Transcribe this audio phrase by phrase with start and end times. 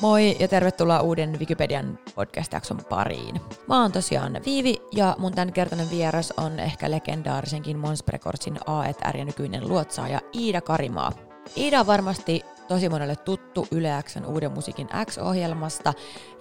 [0.00, 3.40] Moi ja tervetuloa uuden Wikipedian podcast-jakson pariin.
[3.68, 9.24] Mä oon tosiaan Viivi ja mun tämänkertainen vieras on ehkä legendaarisenkin Mons Recordsin A&R ja
[9.24, 11.12] nykyinen luotsaaja Iida Karimaa.
[11.56, 15.94] Iida on varmasti tosi monelle tuttu Yle Xn uuden musiikin X-ohjelmasta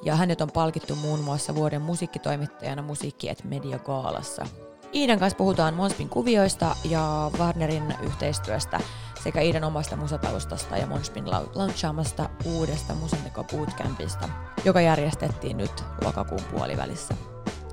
[0.04, 4.46] ja hänet on palkittu muun muassa vuoden musiikkitoimittajana Musiikki et Media Gaalassa.
[4.94, 8.80] Iidan kanssa puhutaan Monspin kuvioista ja Warnerin yhteistyöstä
[9.24, 14.30] sekä Iidan omasta musataustasta ja Monspin launchaamasta uudesta Musanteko Bootcampista,
[14.66, 17.14] joka järjestettiin nyt lokakuun puolivälissä.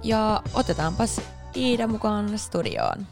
[0.02, 1.20] Ja otetaanpas
[1.56, 3.06] Iida mukaan studioon.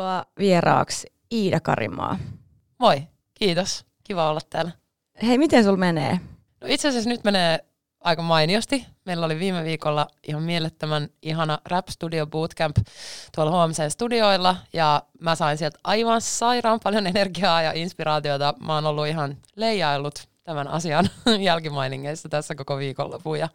[0.00, 2.18] Tervetuloa vieraaksi Iida Karimaa.
[2.78, 3.02] Moi,
[3.34, 3.84] kiitos.
[4.04, 4.70] Kiva olla täällä.
[5.22, 6.20] Hei, miten sul menee?
[6.60, 7.64] No itse asiassa nyt menee
[8.00, 8.86] aika mainiosti.
[9.06, 12.76] Meillä oli viime viikolla ihan mielettömän ihana Rap Studio Bootcamp
[13.34, 18.54] tuolla huomiseen studioilla ja mä sain sieltä aivan sairaan paljon energiaa ja inspiraatiota.
[18.66, 21.08] Mä oon ollut ihan leijaillut tämän asian
[21.48, 23.48] jälkimainingeissa tässä koko viikonlopun ja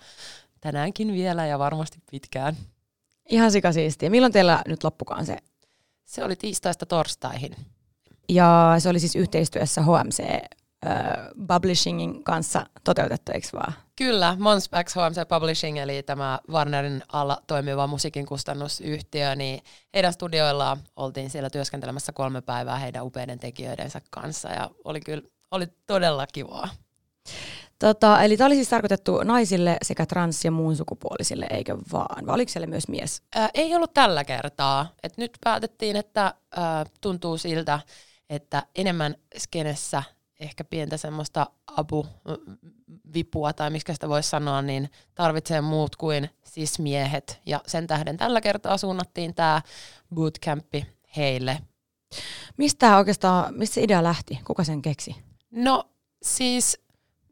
[0.62, 2.56] tänäänkin vielä ja varmasti pitkään.
[3.30, 4.10] Ihan sikasiistiä.
[4.10, 5.38] Milloin teillä nyt loppukaan se
[6.06, 7.56] se oli tiistaista torstaihin.
[8.30, 13.74] Ja se oli siis yhteistyössä HMC uh, Publishingin kanssa toteutettu, eikö vaan?
[13.96, 21.30] Kyllä, Monspax HMC Publishing, eli tämä Warnerin alla toimiva musiikin kustannusyhtiö, niin heidän studioillaan oltiin
[21.30, 26.70] siellä työskentelemässä kolme päivää heidän upeiden tekijöidensä kanssa, ja oli kyllä oli todella kivaa.
[27.80, 32.26] Tota, eli tämä oli siis tarkoitettu naisille sekä trans- ja muun sukupuolisille, eikö vaan?
[32.26, 33.22] Vai oliko siellä myös mies?
[33.36, 34.94] Ää, ei ollut tällä kertaa.
[35.04, 37.80] Et nyt päätettiin, että ää, tuntuu siltä,
[38.30, 40.04] että enemmän skenessä
[40.40, 47.42] ehkä pientä semmoista apuvipua tai miksi sitä voisi sanoa, niin tarvitsee muut kuin siis miehet.
[47.46, 49.62] Ja sen tähden tällä kertaa suunnattiin tämä
[50.16, 50.86] bootcampi
[51.18, 51.60] heille.
[52.58, 54.40] Mistä oikeastaan, mistä se idea lähti?
[54.48, 55.16] Kuka sen keksi?
[55.52, 55.84] No
[56.24, 56.85] siis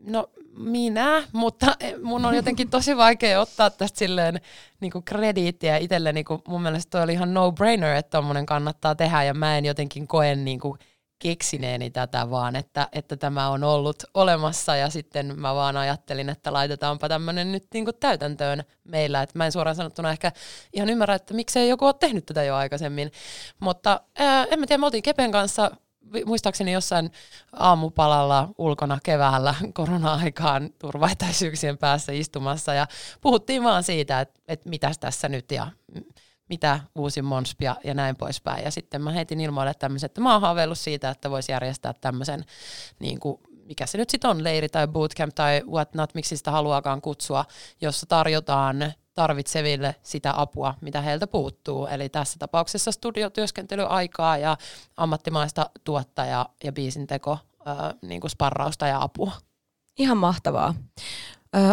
[0.08, 4.42] No minä, mutta mun on jotenkin tosi vaikea ottaa tästä silleen
[4.80, 6.14] niin kuin krediittiä itselle.
[6.14, 10.08] Niin mun mielestä toi oli ihan no-brainer, että tommonen kannattaa tehdä ja mä en jotenkin
[10.08, 10.80] koe niin kuin
[11.20, 16.54] keksineeni tätä, vaan että, että tämä on ollut olemassa ja sitten mä vaan ajattelin, että
[16.54, 19.22] laitetaanpa tämmöinen nyt niin kuin täytäntöön meillä.
[19.22, 20.32] Että mä en suoraan sanottuna ehkä
[20.74, 23.12] ihan ymmärrä, että miksei joku ole tehnyt tätä jo aikaisemmin.
[23.60, 25.72] Mutta ää, en mä tiedä, me oltiin Kepen kanssa
[26.26, 27.12] muistaakseni jossain
[27.54, 32.88] aamupalalla ulkona keväällä korona-aikaan turvaetäisyyksien päässä istumassa ja
[33.22, 35.68] puhuttiin vaan siitä, että, että mitäs tässä nyt ja
[36.50, 38.64] mitä uusi Monspia ja näin poispäin.
[38.64, 42.46] Ja sitten mä heitin ilmoille tämmöisen, että mä oon haaveillut siitä, että voisi järjestää tämmöisen,
[43.00, 47.02] niin kuin, mikä se nyt sitten on, leiri tai bootcamp tai whatnot, miksi sitä haluaakaan
[47.02, 47.46] kutsua,
[47.82, 51.88] jossa tarjotaan tarvitseville sitä apua, mitä heiltä puuttuu.
[51.88, 54.58] Eli tässä tapauksessa studiotyöskentelyaikaa ja
[54.98, 57.38] ammattimaista tuottaja- ja biisinteko,
[57.68, 59.32] äh, niin kuin sparrausta ja apua.
[59.98, 60.74] Ihan mahtavaa.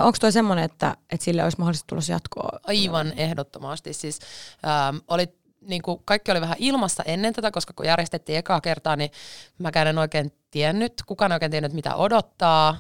[0.03, 2.59] Onko tuo semmoinen, että, että sille olisi mahdollista tulla jatkoa?
[2.67, 3.93] Aivan ehdottomasti.
[3.93, 4.19] Siis,
[4.67, 5.29] ähm, oli,
[5.61, 9.11] niin kuin, kaikki oli vähän ilmassa ennen tätä, koska kun järjestettiin ekaa kertaa, niin
[9.59, 12.77] mä en oikein tiennyt, kukaan oikein tiennyt, mitä odottaa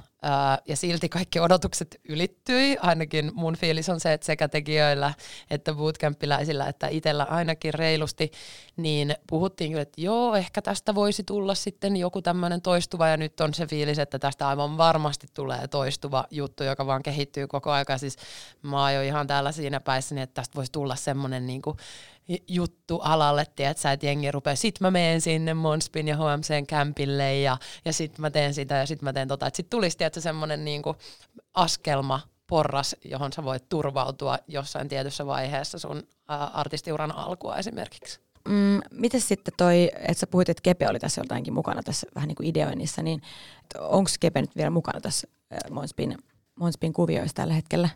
[0.68, 2.76] ja silti kaikki odotukset ylittyi.
[2.80, 5.14] Ainakin mun fiilis on se, että sekä tekijöillä
[5.50, 8.30] että bootcampiläisillä että itsellä ainakin reilusti,
[8.76, 13.40] niin puhuttiin kyllä, että joo, ehkä tästä voisi tulla sitten joku tämmöinen toistuva ja nyt
[13.40, 17.98] on se fiilis, että tästä aivan varmasti tulee toistuva juttu, joka vaan kehittyy koko ajan.
[17.98, 18.16] Siis
[18.62, 21.76] mä oon jo ihan täällä siinä päissäni, että tästä voisi tulla semmoinen niin kuin
[22.48, 27.56] juttu alalle, että että jengi rupeaa, sit mä menen sinne Monspin ja HMCn kämpille ja,
[27.84, 29.46] ja sit mä teen sitä ja sit mä teen tota.
[29.46, 30.96] Että sit tulisi tietysti semmoinen niinku
[31.54, 38.20] askelma, porras, johon sä voit turvautua jossain tietyssä vaiheessa sun ä, artistiuran alkua esimerkiksi.
[38.48, 42.28] Mm, miten sitten toi, että sä puhuit, että Kepe oli tässä jotainkin mukana tässä vähän
[42.28, 43.22] niin kuin ideoinnissa, niin
[43.78, 45.28] onko Kepe nyt vielä mukana tässä
[45.70, 46.18] Monspin,
[46.54, 47.88] Monspin kuvioissa tällä hetkellä?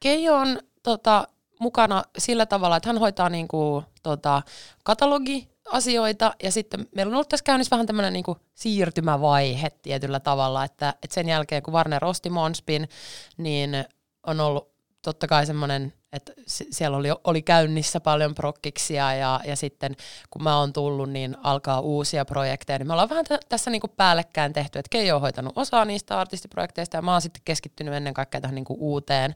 [0.00, 1.28] Keijo on tota,
[1.60, 4.42] mukana sillä tavalla, että hän hoitaa niin kuin, tota,
[4.84, 6.34] katalogiasioita.
[6.42, 8.24] Ja sitten meillä on ollut tässä käynnissä vähän tämmöinen niin
[8.54, 12.88] siirtymävaihe tietyllä tavalla, että, että sen jälkeen kun Warner osti Monspin,
[13.36, 13.84] niin
[14.26, 14.68] on ollut
[15.02, 19.96] totta kai semmoinen, että siellä oli, oli käynnissä paljon prokkiksia ja, ja sitten
[20.30, 23.88] kun mä oon tullut, niin alkaa uusia projekteja, niin me ollaan vähän t- tässä niinku
[23.88, 28.14] päällekkäin tehty, että Keijo on hoitanut osaa niistä artistiprojekteista ja mä oon sitten keskittynyt ennen
[28.14, 29.34] kaikkea tähän niinku uuteen,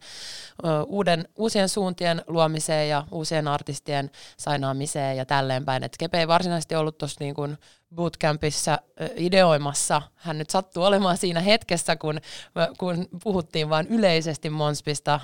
[0.65, 6.29] ö, uuden, uusien suuntien luomiseen ja uusien artistien sainaamiseen ja tälleen päin, että Kepe ei
[6.29, 7.49] varsinaisesti ollut tuossa niinku
[7.95, 8.79] bootcampissa
[9.17, 10.03] ideoimassa.
[10.15, 12.21] Hän nyt sattuu olemaan siinä hetkessä, kun,
[12.79, 15.21] kun puhuttiin vain yleisesti Monspista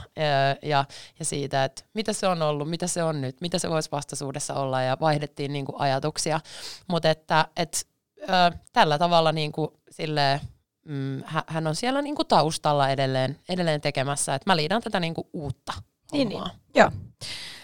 [0.62, 0.84] ja,
[1.18, 4.54] ja siitä, että mitä se on ollut, mitä se on nyt, mitä se voisi vastaisuudessa
[4.54, 6.40] olla ja vaihdettiin niin kuin ajatuksia.
[6.88, 7.86] Mutta että et,
[8.22, 10.40] ö, tällä tavalla niin kuin, silleen,
[10.84, 14.34] mm, hän on siellä niin kuin taustalla edelleen, edelleen tekemässä.
[14.34, 15.72] Et mä liidan tätä niin kuin uutta
[16.12, 16.42] niin, niin.
[16.74, 16.90] Joo.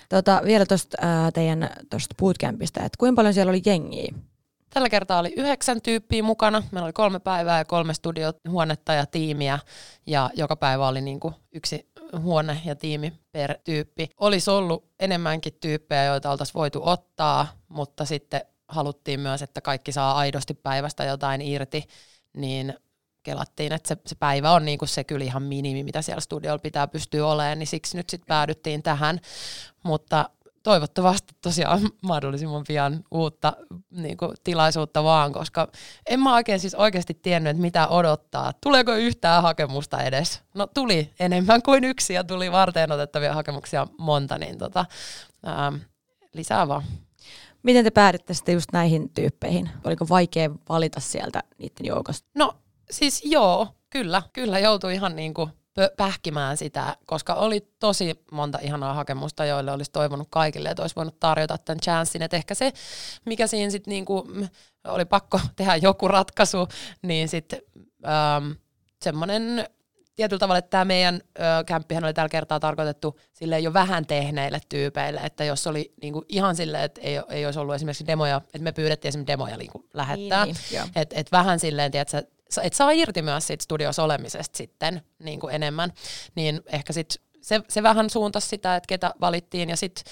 [0.09, 0.97] Tota, vielä tuosta
[1.35, 4.15] teidän tosta bootcampista, että kuinka paljon siellä oli jengiä?
[4.71, 6.63] Tällä kertaa oli yhdeksän tyyppiä mukana.
[6.71, 9.59] Meillä oli kolme päivää ja kolme studiohuonetta ja tiimiä.
[10.07, 14.09] Ja joka päivä oli niin kuin yksi huone ja tiimi per tyyppi.
[14.21, 20.15] Olisi ollut enemmänkin tyyppejä, joita oltaisiin voitu ottaa, mutta sitten haluttiin myös, että kaikki saa
[20.15, 21.85] aidosti päivästä jotain irti,
[22.37, 22.75] niin
[23.23, 26.89] kelattiin, että se, se päivä on niinku se kyllä ihan minimi, mitä siellä studiolla pitää
[26.89, 29.21] pystyä olemaan, niin siksi nyt sitten päädyttiin tähän.
[29.85, 30.31] Mutta
[30.63, 33.53] toivottavasti tosiaan mahdollisimman pian uutta
[33.91, 35.69] niin kuin, tilaisuutta vaan, koska
[36.07, 38.53] en mä oikein siis oikeasti tiennyt, että mitä odottaa.
[38.61, 40.43] Tuleeko yhtään hakemusta edes?
[40.55, 44.87] No tuli enemmän kuin yksi ja tuli varten otettavia hakemuksia monta, niin tota,
[45.45, 45.73] ää,
[46.35, 46.83] lisää vaan.
[47.63, 49.71] Miten te päädytte sitten just näihin tyyppeihin?
[49.85, 52.29] Oliko vaikea valita sieltä niiden joukosta?
[52.35, 52.55] No
[52.91, 54.23] siis joo, kyllä.
[54.33, 55.51] Kyllä joutui ihan niin kuin
[55.97, 61.21] pähkimään sitä, koska oli tosi monta ihanaa hakemusta, joille olisi toivonut kaikille, että olisi voinut
[61.21, 62.23] tarjota tämän chanssin.
[62.23, 62.73] Että ehkä se,
[63.27, 64.29] mikä siinä sitten niinku,
[64.85, 66.69] oli pakko tehdä joku ratkaisu,
[67.03, 67.61] niin sitten
[68.07, 68.51] ähm,
[69.03, 69.67] semmoinen
[70.17, 74.61] tietyllä tavalla, että tämä meidän ö, kämppihän oli tällä kertaa tarkoitettu sille jo vähän tehneille
[74.69, 78.59] tyypeille, että jos oli niinku ihan silleen, että ei, ei olisi ollut esimerkiksi demoja, että
[78.59, 82.23] me pyydettiin esimerkiksi demoja niinku lähettää, niin, niin, että et vähän silleen, tiedätkö,
[82.63, 85.93] et saa irti myös siitä studiossa olemisesta sitten niin kuin enemmän,
[86.35, 89.71] niin ehkä sit se, se vähän suuntasi sitä, että ketä valittiin.
[89.71, 90.05] Ja sitten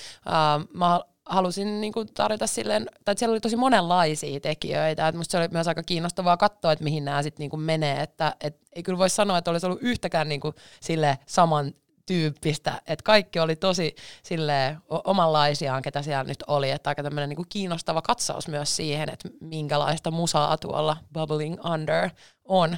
[0.75, 5.39] mä halusin niin kuin tarjota silleen, tai siellä oli tosi monenlaisia tekijöitä, että musta se
[5.39, 8.99] oli myös aika kiinnostavaa katsoa, että mihin nämä sitten niin menee, että et, ei kyllä
[8.99, 11.75] voi sanoa, että olisi ollut yhtäkään niin kuin sille saman
[12.09, 17.49] tyyppistä, että kaikki oli tosi sille omanlaisiaan, ketä siellä nyt oli, että aika tämmöinen niin
[17.49, 22.11] kiinnostava katsaus myös siihen, että minkälaista musaa tuolla Bubbling Under
[22.45, 22.77] on.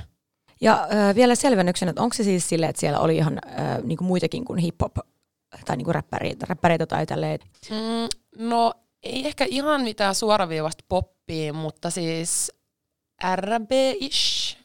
[0.61, 3.99] Ja äh, vielä selvennyksen, että onko se siis silleen, että siellä oli ihan äh, niin
[3.99, 5.07] kuin muitakin kuin hip-hop
[5.65, 7.39] tai niin kuin räppäreitä, räppäreitä tai tälleen?
[7.71, 8.09] Mm,
[8.49, 12.53] no ei ehkä ihan mitään suoraviivasta poppia, mutta siis
[13.37, 14.57] R&B-ish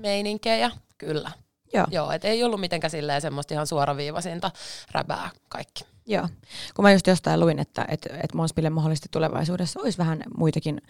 [0.00, 1.30] meininkejä, kyllä.
[1.72, 1.86] Joo.
[1.90, 4.50] Joo, et ei ollut mitenkään silleen semmoista ihan suoraviivaisinta
[4.90, 5.84] räbää kaikki.
[6.06, 6.28] Joo,
[6.74, 10.82] kun mä just jostain luin, että et, et Monspille mahdollisesti tulevaisuudessa olisi vähän muitakin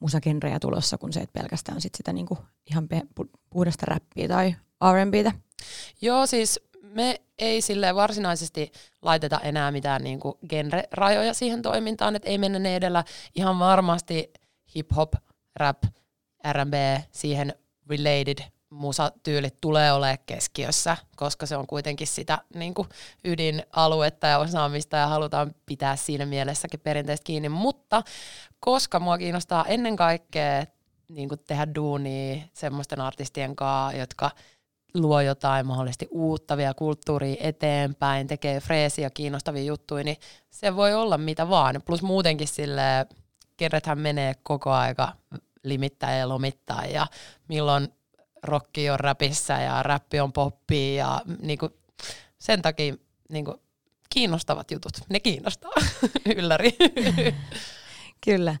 [0.00, 2.38] musagenrejä tulossa kuin se, että pelkästään sit sitä niinku
[2.70, 2.88] ihan
[3.50, 4.54] puhdasta räppiä tai
[4.92, 5.32] R&Btä.
[6.02, 12.38] Joo, siis me ei sille varsinaisesti laiteta enää mitään niinku genre-rajoja siihen toimintaan, että ei
[12.38, 13.04] mennä ne edellä
[13.34, 14.32] ihan varmasti
[14.76, 15.12] hip-hop,
[15.56, 15.82] rap,
[16.52, 16.74] R&B,
[17.10, 17.54] siihen
[17.90, 18.38] related
[18.72, 22.88] musatyylit tulee olemaan keskiössä, koska se on kuitenkin sitä niin kuin
[23.24, 27.48] ydinaluetta ja osaamista ja halutaan pitää siinä mielessäkin perinteistä kiinni.
[27.48, 28.02] Mutta
[28.60, 30.66] koska mua kiinnostaa ennen kaikkea
[31.08, 34.30] niin kuin tehdä duunia semmoisten artistien kanssa, jotka
[34.94, 40.16] luo jotain mahdollisesti uutta vielä kulttuuria eteenpäin, tekee freesiä kiinnostavia juttuja, niin
[40.50, 41.82] se voi olla mitä vaan.
[41.86, 42.82] Plus muutenkin sille
[43.56, 45.12] kerrethän menee koko aika
[45.64, 47.06] limittäin ja lomittain ja
[47.48, 47.88] milloin
[48.42, 51.70] rokki on räpissä ja räppi on poppi ja niinku,
[52.38, 52.94] sen takia
[53.28, 53.54] niinku,
[54.10, 55.72] kiinnostavat jutut, ne kiinnostaa,
[56.36, 56.76] ylläri.
[58.24, 58.56] Kyllä.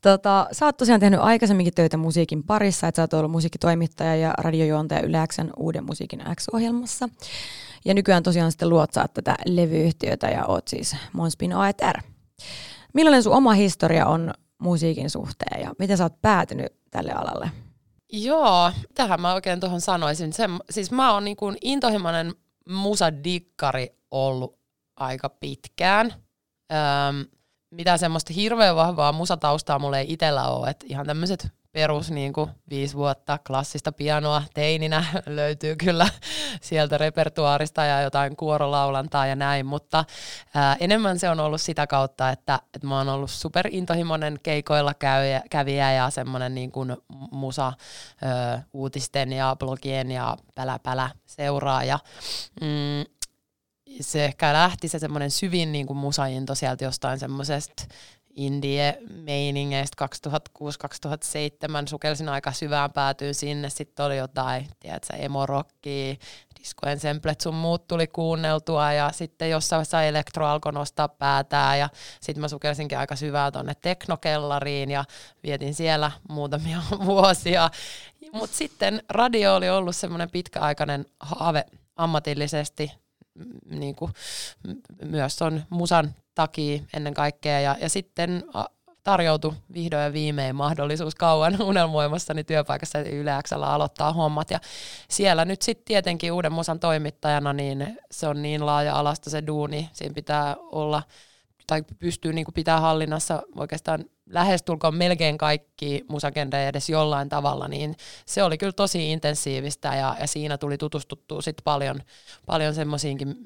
[0.00, 4.34] Tota, sä oot tosiaan tehnyt aikaisemminkin töitä musiikin parissa, että sä oot ollut musiikkitoimittaja ja
[4.38, 7.08] radiojuontaja Xn uuden musiikin X-ohjelmassa.
[7.84, 12.02] Ja nykyään tosiaan sitten luotsaat tätä levyyhtiötä ja oot siis Monspin AETR.
[12.94, 17.50] Millainen sun oma historia on musiikin suhteen ja miten sä oot päätynyt tälle alalle?
[18.12, 20.32] Joo, tähän mä oikein tuohon sanoisin.
[20.32, 22.34] Se, siis mä oon niin intohimoinen
[22.68, 24.58] musadikkari ollut
[24.96, 26.14] aika pitkään.
[26.72, 27.26] Öm,
[27.70, 32.50] mitä semmoista hirveän vahvaa musataustaa mulle ei itsellä ole, että ihan tämmöiset perus niin kuin
[32.70, 36.08] viisi vuotta klassista pianoa teininä löytyy kyllä
[36.60, 40.04] sieltä repertuaarista ja jotain kuorolaulantaa ja näin, mutta
[40.54, 45.42] ää, enemmän se on ollut sitä kautta, että, että mä oon ollut superintohimoinen keikoilla käyjä,
[45.50, 46.96] kävijä ja semmoinen niin kuin
[47.30, 47.72] musa
[48.22, 51.98] ö, uutisten ja blogien ja pälä pälä seuraaja.
[52.60, 53.04] Mm,
[54.00, 57.84] se ehkä lähti se semmoinen syvin niin kuin musainto sieltä jostain semmoisesta
[58.38, 63.70] indie-meiningeistä 2006-2007 sukelsin aika syvään päätyyn sinne.
[63.70, 66.14] Sitten oli jotain, tiedätkö, emorokkia,
[66.58, 71.88] Disco Ensemblet sun muut tuli kuunneltua ja sitten jossain vaiheessa elektro alkoi nostaa päätään ja
[72.20, 75.04] sitten mä sukelsinkin aika syvään tonne teknokellariin ja
[75.42, 77.70] vietin siellä muutamia vuosia.
[78.32, 81.64] Mutta sitten radio oli ollut semmoinen pitkäaikainen haave
[81.96, 82.92] ammatillisesti,
[83.70, 84.12] niin kuin
[85.04, 88.44] myös on musan takia ennen kaikkea ja, ja sitten
[89.02, 94.50] tarjoutui vihdoin ja viimein mahdollisuus kauan unelmoimassani työpaikassa yleäksellä aloittaa hommat.
[94.50, 94.58] Ja
[95.08, 99.90] siellä nyt sitten tietenkin uuden musan toimittajana, niin se on niin laaja-alasta se duuni.
[99.92, 101.02] Siinä pitää olla,
[101.68, 107.96] tai pystyy niin pitää hallinnassa oikeastaan lähestulkoon melkein kaikki musagendejä edes jollain tavalla, niin
[108.26, 112.00] se oli kyllä tosi intensiivistä ja, ja siinä tuli tutustuttua sit paljon,
[112.46, 113.36] paljon semmoisiinkin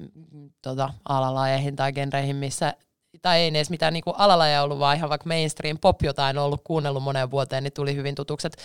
[0.61, 2.73] tota, alalajeihin tai genreihin, missä
[3.21, 7.03] tai ei edes mitään niin alalaja ollut, vaan ihan vaikka mainstream pop jotain ollut kuunnellut
[7.03, 8.57] moneen vuoteen, niin tuli hyvin tutukset.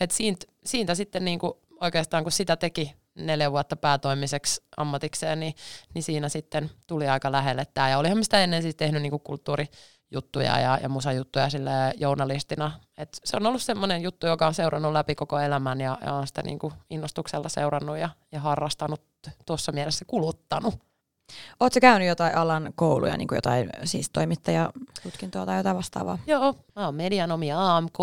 [0.00, 5.54] Et siitä, siitä sitten niin kuin oikeastaan, kun sitä teki neljä vuotta päätoimiseksi ammatikseen, niin,
[5.94, 7.88] niin siinä sitten tuli aika lähelle tämä.
[7.88, 12.72] Ja olihan sitä ennen siis tehnyt niin kuin kulttuurijuttuja ja, ja musajuttuja sille journalistina.
[12.98, 16.26] Et se on ollut semmoinen juttu, joka on seurannut läpi koko elämän ja, ja on
[16.26, 19.02] sitä niin kuin innostuksella seurannut ja, ja harrastanut
[19.46, 20.74] tuossa mielessä kuluttanut.
[21.60, 26.18] Oletko käynyt jotain alan kouluja, niin kuin jotain siis toimittajatutkintoa tai jotain vastaavaa?
[26.26, 27.98] Joo, mä oon medianomi AMK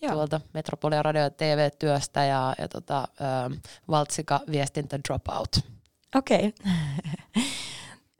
[0.00, 0.12] Joo.
[0.12, 3.52] tuolta Metropolia Radio- ja TV-työstä ja, ja tota, ähm,
[3.88, 5.56] Valtsika viestintä Dropout.
[6.14, 6.54] Okei.
[6.60, 7.42] Okay.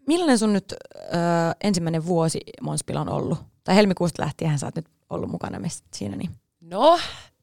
[0.09, 1.07] Millainen sun nyt ö,
[1.61, 3.39] ensimmäinen vuosi Monspilla on ollut?
[3.65, 5.59] Tai helmikuusta lähtien sä oot nyt ollut mukana
[5.95, 6.17] siinä.
[6.17, 6.31] Niin.
[6.61, 6.99] No,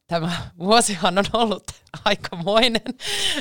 [0.07, 1.63] tämä vuosihan on ollut
[2.05, 2.81] aikamoinen,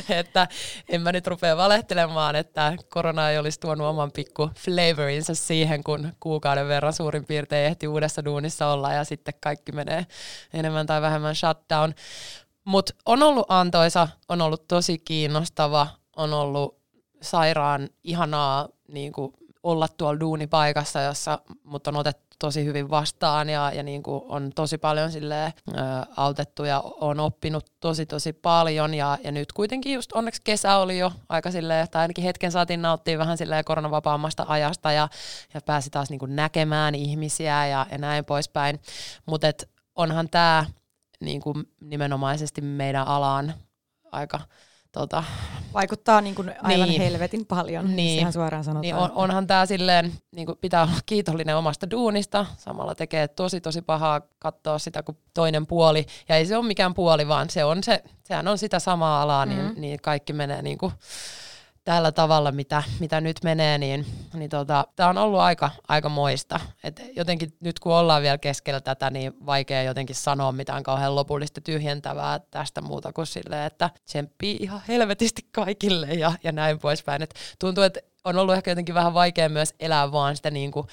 [0.09, 0.49] että
[0.88, 6.12] en mä nyt rupea valehtelemaan, että korona ei olisi tuonut oman pikku flavorinsa siihen, kun
[6.21, 10.06] kuukauden verran suurin piirtein ehti uudessa duunissa olla ja sitten kaikki menee
[10.54, 11.92] enemmän tai vähemmän shutdown.
[12.64, 16.78] Mutta on ollut antoisa, on ollut tosi kiinnostava, on ollut
[17.23, 19.12] sairaan ihanaa niin
[19.62, 24.50] olla tuolla duunipaikassa, jossa mut on otettu tosi hyvin vastaan ja, ja niin kuin on
[24.55, 25.53] tosi paljon sille
[26.17, 28.95] autettu ja on oppinut tosi tosi paljon.
[28.95, 32.83] Ja, ja nyt kuitenkin just onneksi kesä oli jo aika silleen, tai ainakin hetken saatiin
[32.83, 35.09] nauttia vähän silleen koronavapaammasta ajasta ja,
[35.55, 38.81] ja pääsi taas niin kuin näkemään ihmisiä ja, ja näin poispäin,
[39.26, 39.47] mutta
[39.95, 40.64] onhan tämä
[41.21, 43.55] niin kuin nimenomaisesti meidän alaan
[44.12, 44.41] aika
[44.95, 45.25] Tota,
[45.73, 48.81] Vaikuttaa niin kuin aivan niin, helvetin paljon, niin, ihan suoraan sanotaan.
[48.81, 53.61] Niin on, onhan tämä silleen, niin kuin pitää olla kiitollinen omasta duunista, samalla tekee tosi
[53.61, 57.65] tosi pahaa katsoa sitä kuin toinen puoli, ja ei se ole mikään puoli, vaan se
[57.65, 59.81] on se, sehän on sitä samaa alaa, niin, mm-hmm.
[59.81, 60.93] niin kaikki menee niin kuin
[61.85, 66.61] tällä tavalla, mitä, mitä nyt menee, niin, niin tota, tämä on ollut aika, aika moista.
[66.85, 71.61] Et jotenkin nyt kun ollaan vielä keskellä tätä, niin vaikea jotenkin sanoa mitään kauhean lopullista
[71.61, 77.23] tyhjentävää tästä muuta kuin silleen, että tsemppii ihan helvetisti kaikille ja, ja näin poispäin.
[77.23, 80.87] Et tuntuu, että on ollut ehkä jotenkin vähän vaikea myös elää vaan sitä niin kuin,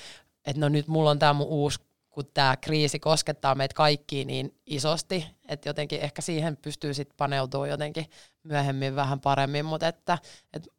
[0.46, 1.80] että no nyt mulla on tämä mun uusi
[2.10, 7.70] kun tämä kriisi koskettaa meitä kaikkia niin isosti, että jotenkin ehkä siihen pystyy sitten paneutumaan
[7.70, 8.06] jotenkin
[8.44, 10.18] myöhemmin vähän paremmin, mutta että,
[10.54, 10.72] että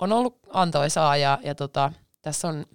[0.00, 1.92] on ollut antoisaa ja, ja tota,
[2.22, 2.66] tässä on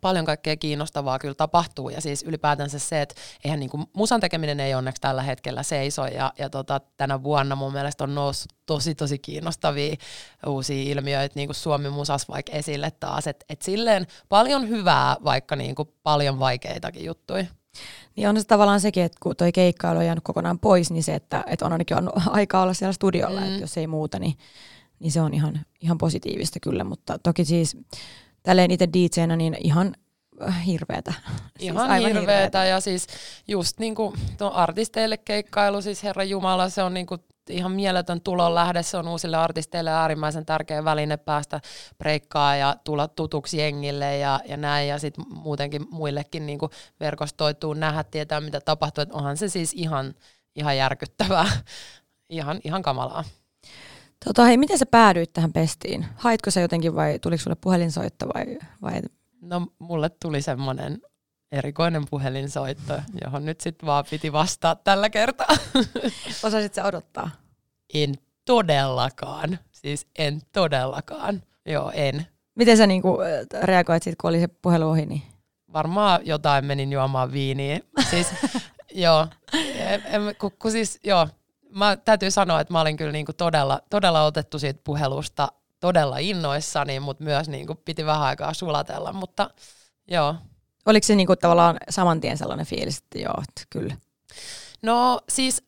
[0.00, 3.14] paljon kaikkea kiinnostavaa kyllä tapahtuu ja siis ylipäätänsä se, että
[3.44, 7.72] eihän niinku, musan tekeminen ei onneksi tällä hetkellä seiso ja, ja tota, tänä vuonna mun
[7.72, 9.96] mielestä on noussut tosi tosi kiinnostavia
[10.46, 15.94] uusia ilmiöitä niinku Suomi musas vaikka esille taas, että et silleen paljon hyvää vaikka niinku
[16.02, 17.44] paljon vaikeitakin juttuja.
[18.16, 21.14] Niin on se tavallaan sekin, että kun toi keikkailu on jäänyt kokonaan pois, niin se,
[21.14, 23.46] että, että on ainakin on aika olla siellä studiolla, mm.
[23.46, 24.34] että jos ei muuta, niin
[25.00, 27.76] niin se on ihan, ihan positiivista kyllä, mutta toki siis
[28.42, 29.94] tälleen itse DJnä niin ihan
[30.48, 31.12] äh, hirveetä.
[31.58, 32.64] Siis ihan siis hirveetä, hirveetä.
[32.64, 33.06] Ja siis
[33.48, 34.14] just niin kuin
[34.52, 39.08] artisteille keikkailu, siis Herra Jumala, se on niin kuin ihan mieletön tulon lähde, se on
[39.08, 41.60] uusille artisteille äärimmäisen tärkeä väline päästä
[41.98, 44.88] breikkaa ja tulla tutuksi jengille ja, ja näin.
[44.88, 49.72] Ja sitten muutenkin muillekin niin kuin verkostoituu, nähdä, tietää mitä tapahtuu, että onhan se siis
[49.72, 50.14] ihan,
[50.56, 51.46] ihan järkyttävää,
[52.28, 53.24] ihan, ihan kamalaa.
[54.24, 56.06] Tota, hei, miten sä päädyit tähän pestiin?
[56.16, 59.00] Haitko sä jotenkin vai tuliko sulle puhelinsoitto vai, vai?
[59.40, 61.02] No mulle tuli semmoinen
[61.52, 65.48] erikoinen puhelinsoitto, johon nyt sitten vaan piti vastaa tällä kertaa.
[66.44, 67.30] Osasit sä odottaa?
[67.94, 69.58] En todellakaan.
[69.72, 71.42] Siis en todellakaan.
[71.66, 72.26] Joo, en.
[72.54, 73.18] Miten sä niinku
[73.62, 75.06] reagoit sit, kun oli se puhelu ohi?
[75.06, 75.22] Niin?
[75.72, 77.80] Varmaan jotain menin juomaan viiniä.
[78.10, 78.26] Siis,
[79.04, 79.26] joo.
[79.74, 81.28] En, en, kun, kun siis, joo,
[81.70, 85.48] mä täytyy sanoa, että mä olin kyllä niinku todella, todella otettu siitä puhelusta
[85.80, 89.50] todella innoissani, mutta myös niin kuin piti vähän aikaa sulatella, mutta
[90.10, 90.34] joo.
[90.86, 93.96] Oliko se niin kuin tavallaan saman tien sellainen fiilis, että joo, että kyllä?
[94.82, 95.62] No siis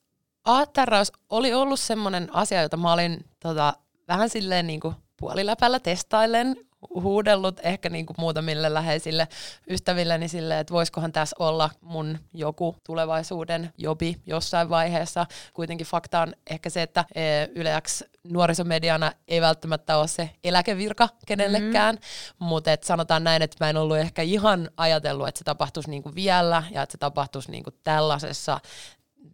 [0.44, 3.74] aatteräys oli ollut semmoinen asia, jota mä olin tota,
[4.08, 6.56] vähän silleen niin kuin puoliläpällä testaillen
[6.90, 9.28] huudellut ehkä niin kuin muutamille läheisille
[9.70, 15.26] ystävilleni sille, että voisikohan tässä olla mun joku tulevaisuuden jobi jossain vaiheessa.
[15.54, 17.22] Kuitenkin fakta on ehkä se, että e,
[17.54, 22.46] Yleäks nuorisomediana ei välttämättä ole se eläkevirka kenellekään, mm-hmm.
[22.46, 26.14] mutta sanotaan näin, että mä en ollut ehkä ihan ajatellut, että se tapahtuisi niin kuin
[26.14, 28.60] vielä ja että se tapahtuisi niin kuin tällaisessa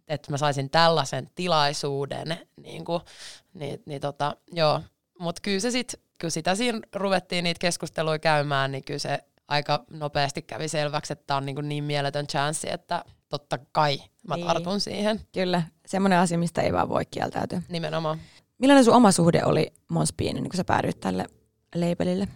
[0.07, 3.01] että mä saisin tällaisen tilaisuuden, niin, kuin,
[3.53, 4.81] niin, niin tota, joo.
[5.19, 9.83] Mutta kyllä se sitten kun sitä siinä ruvettiin niitä keskusteluja käymään, niin kyllä se aika
[9.89, 14.35] nopeasti kävi selväksi, että tämä on niin, kuin niin mieletön chanssi, että totta kai mä
[14.35, 14.47] niin.
[14.47, 15.21] tartun siihen.
[15.33, 17.61] Kyllä, semmoinen asia, mistä ei vaan voi kieltäytyä.
[17.69, 18.19] Nimenomaan.
[18.57, 21.25] Millainen sun oma suhde oli Monspiin, niin kun sä päädyit tälle
[21.75, 22.27] labelille?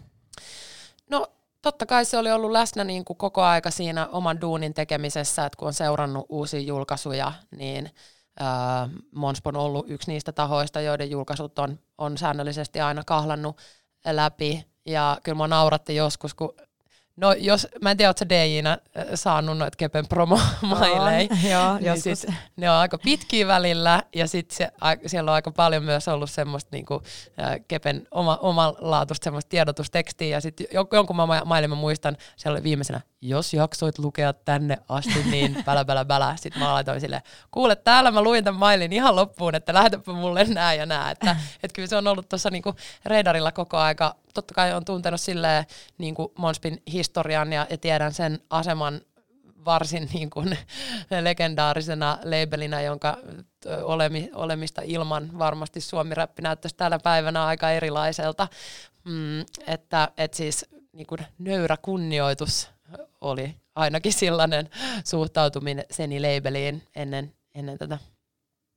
[1.10, 1.28] No
[1.62, 5.58] totta kai se oli ollut läsnä niin kuin koko aika siinä oman duunin tekemisessä, että
[5.58, 7.90] kun on seurannut uusia julkaisuja, niin–
[9.16, 13.58] Monspo on ollut yksi niistä tahoista, joiden julkaisut on, on säännöllisesti aina kahlannut
[14.06, 14.66] läpi.
[14.86, 16.54] Ja kyllä mä nauratti joskus, kun
[17.16, 21.30] No jos, mä en tiedä, ootko DJnä äh, saanut noita Kepen promo-mailei.
[21.52, 22.02] Joo, niin.
[22.02, 24.72] Sit, ne on aika pitkiä välillä ja sitten se,
[25.06, 27.02] siellä on aika paljon myös ollut semmoista niinku,
[27.42, 32.64] äh, Kepen oma, omalaatuista semmoista tiedotustekstiä ja sitten jonkun mä mailin mä muistan, siellä oli
[32.64, 36.36] viimeisenä, jos jaksoit lukea tänne asti, niin bälä bälä bälä.
[36.40, 40.44] Sitten mä laitoin silleen, kuule täällä mä luin tämän mailin ihan loppuun, että lähetäpä mulle
[40.44, 41.12] nää ja nää.
[41.12, 45.22] Että et kyllä se on ollut tuossa niinku radarilla koko aika totta kai on tuntenut
[45.22, 45.66] silleen
[45.98, 49.02] niin kuin Monspin historian ja, ja tiedän sen aseman
[49.66, 50.58] varsin niin kuin
[51.22, 53.18] legendaarisena labelinä, jonka
[53.84, 58.48] olemi, olemista ilman varmasti suomi-räppi näyttäisi tällä päivänä aika erilaiselta.
[59.04, 62.70] Mm, että et siis niin kuin nöyrä kunnioitus
[63.22, 64.70] oli ainakin sellainen
[65.06, 67.98] suhtautuminen seni labeliin ennen, ennen tätä.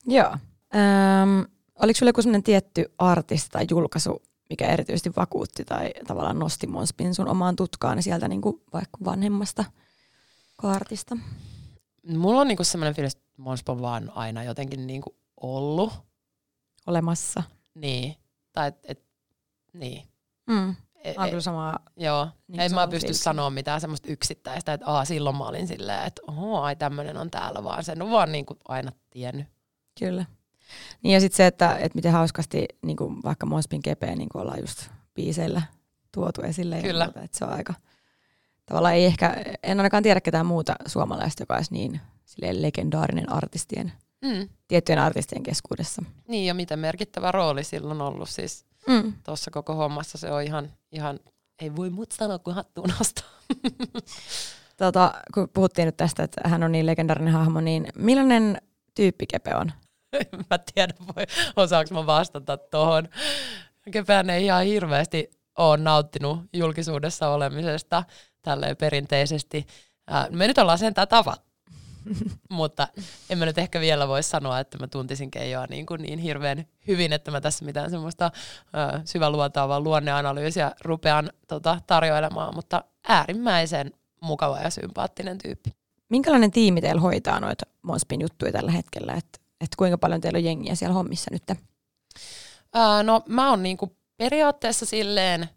[0.06, 0.37] Joo.
[0.75, 1.40] Ähm,
[1.83, 7.15] oliko sinulla joku sellainen tietty artisti tai julkaisu, mikä erityisesti vakuutti tai tavallaan nosti Monspin
[7.15, 9.65] sun omaan tutkaan sieltä niin kuin vaikka vanhemmasta
[10.57, 11.17] kaartista?
[12.09, 15.93] Mulla on niinku semmoinen fiilis, että Monspo on vaan aina jotenkin niinku ollut.
[16.87, 17.43] Olemassa.
[17.75, 18.17] Niin.
[18.53, 19.05] Tai et, et
[19.73, 20.09] niin.
[20.47, 20.76] Mm.
[21.05, 21.79] E, on kyllä samaa.
[21.97, 22.29] Joo.
[22.49, 26.23] Niin en mä pysty sanoa mitään semmoista yksittäistä, että aa, silloin mä olin silleen, että
[26.29, 29.47] oho, ai tämmöinen on täällä, vaan sen on vaan niinku aina tiennyt.
[29.99, 30.25] Kyllä.
[31.02, 34.61] Niin ja sitten se, että, että miten hauskasti niin kuin vaikka Monspin kepeä niin ollaan
[34.61, 35.62] just biiseillä
[36.12, 36.83] tuotu esille.
[36.83, 37.05] Kyllä.
[37.05, 37.74] Muuta, että se on aika,
[38.66, 43.92] tavallaan ei ehkä, en ainakaan tiedä ketään muuta suomalaista, joka olisi niin silleen legendaarinen artistien,
[44.24, 44.48] mm.
[44.68, 46.02] tiettyjen artistien keskuudessa.
[46.29, 49.12] Niin ja miten merkittävä rooli silloin on ollut siis mm.
[49.24, 50.18] tuossa koko hommassa.
[50.18, 51.20] Se on ihan, ihan
[51.61, 53.31] ei voi muuta sanoa kuin hattuun nostaa.
[54.76, 58.59] tota, kun puhuttiin nyt tästä, että hän on niin legendaarinen hahmo, niin millainen
[58.94, 59.72] tyyppi Kepe on?
[60.51, 61.25] Mä tiedä, voi,
[61.57, 63.09] osaanko mä vastata tuohon.
[63.90, 68.05] Kepään ei ihan hirveästi ole nauttinut julkisuudessa olemisesta
[68.42, 69.66] tälleen perinteisesti.
[70.31, 71.42] me nyt ollaan sen tavat.
[72.51, 72.88] Mutta
[73.31, 76.66] en mä nyt ehkä vielä voi sanoa, että mä tuntisin Keijoa niin, kuin niin hirveän
[76.87, 78.31] hyvin, että mä tässä mitään semmoista
[78.95, 83.90] ö, syväluotaavaa luonneanalyysiä rupean tota, tarjoilemaan, mutta äärimmäisen
[84.21, 85.71] mukava ja sympaattinen tyyppi.
[86.09, 89.12] Minkälainen tiimi teillä hoitaa noita Monspin juttuja tällä hetkellä?
[89.12, 91.42] Että että kuinka paljon teillä on jengiä siellä hommissa nyt?
[92.75, 95.49] Ää, no mä oon niinku periaatteessa silleen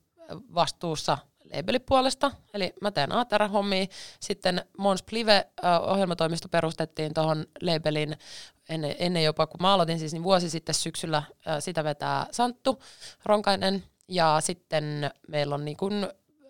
[0.56, 1.18] vastuussa
[1.54, 3.86] labelipuolesta, eli mä teen ATR-hommia.
[4.20, 8.18] Sitten Mons Plive-ohjelmatoimisto perustettiin tuohon labelin
[8.70, 11.24] ennen, ennen jopa, kun mä aloitin siis niin vuosi sitten syksyllä,
[11.60, 12.84] sitä vetää Santtu
[13.26, 16.08] Ronkainen, ja sitten meillä on niin kuin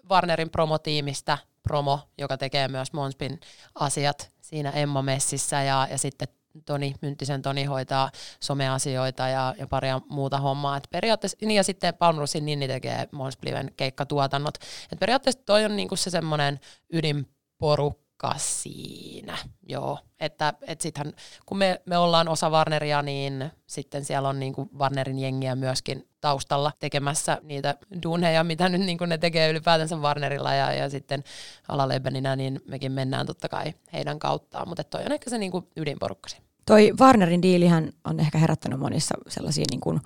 [0.10, 3.40] Warnerin promotiimistä promo, joka tekee myös Monspin
[3.76, 6.28] asiat siinä Emma Messissä, ja, ja sitten
[6.66, 10.78] Toni, Mynttisen Toni hoitaa someasioita ja, ja paria muuta hommaa.
[10.78, 14.56] Et periaatteessa, niin ja sitten Palmrusin Ninni tekee Monspliven keikkatuotannot.
[14.92, 16.60] Et periaatteessa toi on niinku se semmoinen
[16.94, 19.38] ydinporukka siinä.
[19.70, 21.14] Joo, että et sittenhän,
[21.46, 26.72] kun me, me ollaan osa Warneria, niin sitten siellä on niinku Warnerin jengiä myöskin taustalla
[26.80, 31.24] tekemässä niitä duuneja, mitä nyt niinku ne tekee ylipäätänsä Warnerilla ja, ja sitten
[31.68, 36.38] alalebeninä, niin mekin mennään totta kai heidän kauttaan, mutta toi on ehkä se niinku ydinporukkasi.
[36.66, 40.00] Toi Warnerin diilihän on ehkä herättänyt monissa sellaisia niin kuin,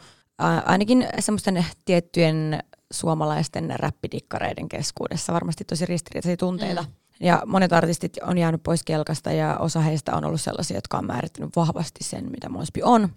[0.66, 6.82] ainakin semmoisten tiettyjen suomalaisten räppidikkareiden keskuudessa varmasti tosi ristiriitaisia tunteita.
[6.82, 7.03] Mm.
[7.20, 11.06] Ja monet artistit on jäänyt pois kelkasta ja osa heistä on ollut sellaisia, jotka on
[11.06, 13.10] määrittänyt vahvasti sen, mitä Mosby on.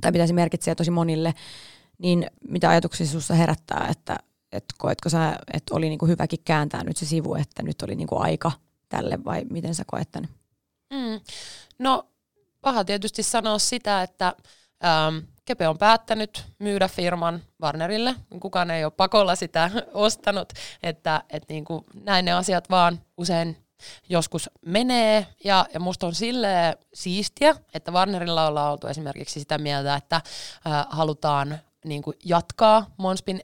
[0.00, 1.34] Tai mitä se merkitsee tosi monille.
[1.98, 4.18] niin mitä ajatuksia sinussa herättää, että,
[4.52, 8.18] että koetko sä, että oli niinku hyväkin kääntää nyt se sivu, että nyt oli niinku
[8.18, 8.52] aika
[8.88, 10.28] tälle vai miten sä koet tämän?
[10.92, 11.20] Mm.
[11.78, 12.06] No
[12.60, 14.36] paha tietysti sanoa sitä, että
[14.84, 18.14] ähm, Kepe on päättänyt myydä firman Warnerille.
[18.40, 23.56] Kukaan ei ole pakolla sitä ostanut, että, että niin kuin näin ne asiat vaan usein
[24.08, 25.26] joskus menee.
[25.44, 30.22] Ja, ja musta on sille siistiä, että Warnerilla ollaan oltu esimerkiksi sitä mieltä, että äh,
[30.90, 33.40] halutaan niin kuin jatkaa Monspin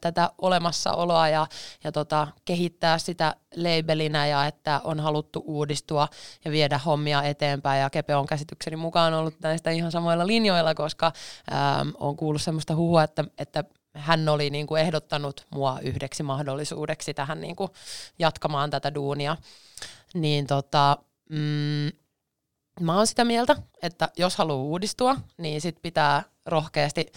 [0.00, 1.46] tätä olemassaoloa ja,
[1.84, 6.08] ja tota, kehittää sitä labelinä ja että on haluttu uudistua
[6.44, 7.80] ja viedä hommia eteenpäin.
[7.80, 11.12] Ja Kepe on käsitykseni mukaan ollut näistä ihan samoilla linjoilla, koska
[11.52, 17.14] ähm, on kuullut semmoista huhua, että, että hän oli niin kuin ehdottanut mua yhdeksi mahdollisuudeksi
[17.14, 17.70] tähän niin kuin
[18.18, 19.36] jatkamaan tätä duunia.
[20.14, 20.96] Niin tota,
[21.30, 21.90] mm,
[22.80, 27.12] mä oon sitä mieltä, että jos haluaa uudistua, niin sit pitää rohkeasti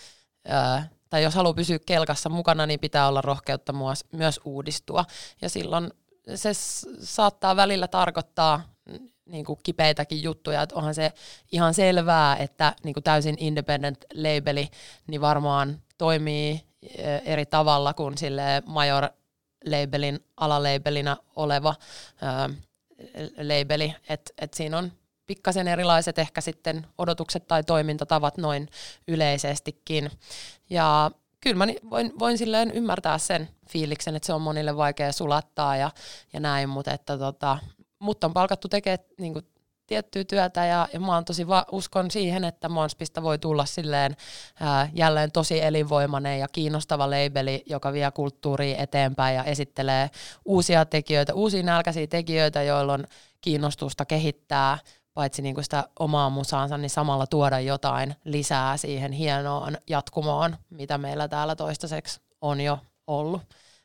[0.51, 3.73] äh, tai jos haluaa pysyä kelkassa mukana, niin pitää olla rohkeutta
[4.11, 5.05] myös, uudistua.
[5.41, 5.91] Ja silloin
[6.35, 6.49] se
[6.99, 8.63] saattaa välillä tarkoittaa
[9.25, 11.13] niin kuin kipeitäkin juttuja, että onhan se
[11.51, 14.69] ihan selvää, että niin kuin täysin independent labeli
[15.07, 16.61] niin varmaan toimii
[16.97, 19.09] eh, eri tavalla kuin sille major
[19.65, 21.75] labelin alalabelinä oleva
[22.21, 22.49] ää,
[23.37, 24.91] labeli, että et siinä on
[25.31, 28.67] pikkasen erilaiset ehkä sitten odotukset tai toimintatavat noin
[29.07, 30.11] yleisestikin.
[30.69, 35.77] Ja kyllä mä voin, voin silleen ymmärtää sen fiiliksen, että se on monille vaikea sulattaa
[35.77, 35.91] ja,
[36.33, 37.57] ja näin, mutta että tota,
[37.99, 39.45] mut on palkattu tekemään niin kuin,
[39.87, 44.15] tiettyä työtä ja, ja mä tosi va- uskon siihen, että Monspista voi tulla silleen
[44.59, 50.09] ää, jälleen tosi elinvoimainen ja kiinnostava labeli, joka vie kulttuuria eteenpäin ja esittelee
[50.45, 53.05] uusia tekijöitä, uusia nälkäisiä tekijöitä, joilla on
[53.41, 54.77] kiinnostusta kehittää
[55.13, 60.97] paitsi niin kuin sitä omaa musaansa, niin samalla tuoda jotain lisää siihen hienoon jatkumoon, mitä
[60.97, 63.41] meillä täällä toistaiseksi on jo ollut.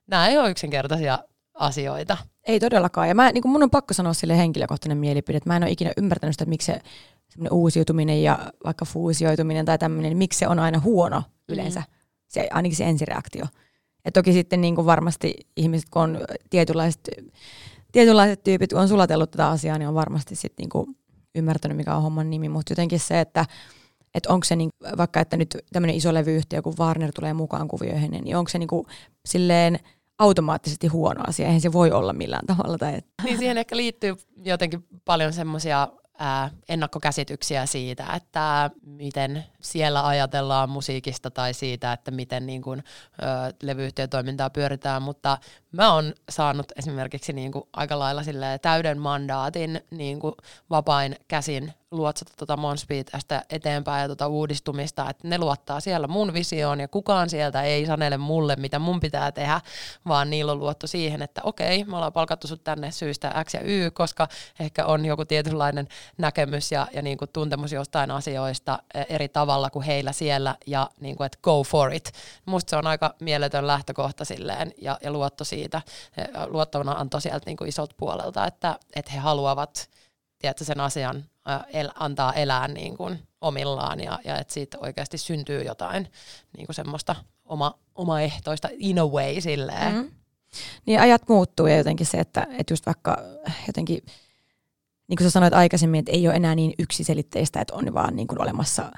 [0.06, 1.18] Nämä ei ole yksinkertaisia
[1.54, 2.16] asioita.
[2.44, 3.08] Ei todellakaan.
[3.08, 5.70] Ja mä, niin kuin mun on pakko sanoa sille henkilökohtainen mielipide, että mä en ole
[5.70, 6.80] ikinä ymmärtänyt sitä, että miksi se
[7.50, 11.80] uusiutuminen ja vaikka fuusioituminen tai tämmöinen, niin miksi se on aina huono yleensä.
[11.80, 11.86] Mm.
[12.26, 13.46] Se, ainakin se ensireaktio.
[14.04, 16.18] Ja toki sitten niin kuin varmasti ihmiset, kun on
[16.50, 17.10] tietynlaiset,
[17.92, 20.96] tietynlaiset tyypit, kun on sulatellut tätä asiaa, niin on varmasti sitten niin kuin
[21.36, 23.46] ymmärtänyt, mikä on homman nimi, mutta jotenkin se, että
[24.14, 28.10] että onko se niin, vaikka, että nyt tämmöinen iso levyyhtiö, kun Warner tulee mukaan kuvioihin,
[28.10, 28.86] niin onko se niin kuin
[29.26, 29.78] silleen
[30.18, 32.78] automaattisesti huono asia, eihän se voi olla millään tavalla.
[32.78, 33.22] Tai että.
[33.24, 41.30] Niin siihen ehkä liittyy jotenkin paljon semmoisia ää, ennakkokäsityksiä siitä, että miten siellä ajatellaan musiikista
[41.30, 42.84] tai siitä, että miten niin kuin,
[43.22, 45.38] ö, levyyhtiötoimintaa pyöritään, mutta
[45.72, 48.22] mä oon saanut esimerkiksi niin kuin aika lailla
[48.62, 50.34] täyden mandaatin niin kuin
[50.70, 56.80] vapain käsin luotsata tuota Monspeetästä eteenpäin ja tuota uudistumista, että ne luottaa siellä mun visioon
[56.80, 59.60] ja kukaan sieltä ei sanele mulle, mitä mun pitää tehdä,
[60.08, 63.60] vaan niillä on luotto siihen, että okei, me ollaan palkattu sut tänne syystä X ja
[63.64, 64.28] Y, koska
[64.60, 69.70] ehkä on joku tietynlainen näkemys ja, ja niin kuin tuntemus jostain asioista e, eri tavalla
[69.70, 72.12] kuin heillä siellä ja niin kuin, että go for it.
[72.46, 75.82] Musta se on aika mieletön lähtökohta silleen ja, ja luotto siitä,
[76.16, 79.90] e, luottavana antoi sieltä niin isolta puolelta, että, että he haluavat
[80.38, 81.24] tiedätkö, sen asian
[81.72, 86.08] el, antaa elää niin kuin omillaan ja, ja että siitä oikeasti syntyy jotain
[86.56, 89.94] niin kuin semmoista oma, omaehtoista in a way silleen.
[89.94, 90.10] Mm-hmm.
[90.86, 93.16] Niin ajat muuttuu ja jotenkin se, että, että just vaikka
[93.66, 94.02] jotenkin,
[95.08, 98.28] niin kuin sä sanoit aikaisemmin, että ei ole enää niin yksiselitteistä, että on vaan niin
[98.28, 98.92] kuin olemassa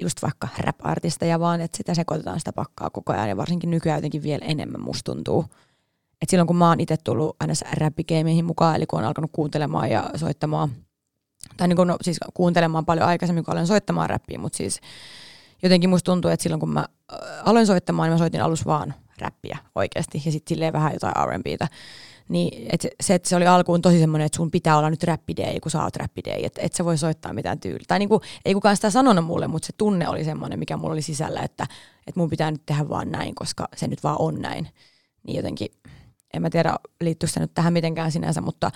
[0.00, 4.22] just vaikka rap-artisteja, vaan että sitä sekoitetaan sitä pakkaa koko ajan ja varsinkin nykyään jotenkin
[4.22, 5.44] vielä enemmän musta tuntuu.
[6.22, 9.90] Et silloin kun mä oon itse tullut aina räppikeimeihin mukaan, eli kun on alkanut kuuntelemaan
[9.90, 10.70] ja soittamaan–
[11.56, 14.80] tai niin kuin, no, siis kuuntelemaan paljon aikaisemmin, kun aloin soittamaan räppiä, mutta siis
[15.62, 16.80] jotenkin musta tuntuu, että silloin kun mä
[17.12, 21.14] äh, aloin soittamaan, niin mä soitin alus vaan räppiä oikeasti ja sitten silleen vähän jotain
[21.28, 21.68] R&Btä.
[22.28, 25.60] Niin et se, että se oli alkuun tosi semmoinen, että sun pitää olla nyt räppidei,
[25.60, 27.84] kun sä oot räppidei, että et sä voi soittaa mitään tyyliä.
[27.88, 31.02] Tai niinku, ei kukaan sitä sanonut mulle, mutta se tunne oli semmoinen, mikä mulla oli
[31.02, 31.66] sisällä, että
[32.06, 34.68] et mun pitää nyt tehdä vaan näin, koska se nyt vaan on näin.
[35.26, 35.68] Niin jotenkin,
[36.34, 38.70] en mä tiedä liittyy se nyt tähän mitenkään sinänsä, mutta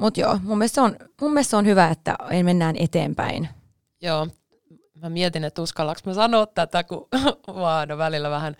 [0.00, 3.48] mutta joo, mun mielestä, on, mun mielestä on hyvä, että mennään eteenpäin.
[4.02, 4.28] Joo,
[4.94, 7.08] mä mietin, että uskallaks mä sanoa tätä, kun
[7.62, 8.56] vaan no välillä vähän,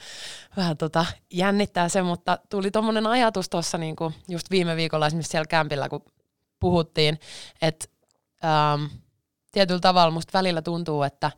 [0.57, 5.47] vähän tota jännittää se, mutta tuli tuommoinen ajatus tuossa niinku just viime viikolla esimerkiksi siellä
[5.47, 6.05] kämpillä, kun
[6.61, 7.21] puhuttiin,
[7.63, 7.87] että
[8.45, 8.85] ähm,
[9.53, 11.31] tietyllä tavalla musta välillä tuntuu, että,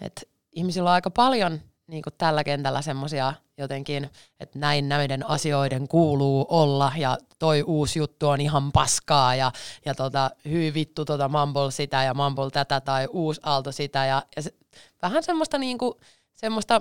[0.00, 5.88] että ihmisillä on aika paljon niin kuin tällä kentällä semmoisia jotenkin, että näin näiden asioiden
[5.88, 9.52] kuuluu olla ja toi uusi juttu on ihan paskaa ja,
[9.84, 14.22] ja tota, hyi vittu tota mumble sitä ja mumble tätä tai uusi aalto sitä ja,
[14.36, 14.54] ja se,
[15.02, 15.94] vähän semmoista niin kuin
[16.34, 16.80] semmoista